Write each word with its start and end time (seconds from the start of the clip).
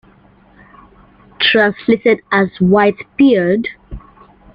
Translated 1.37 2.21
as 2.31 2.47
"White 2.59 3.05
Beard". 3.17 3.67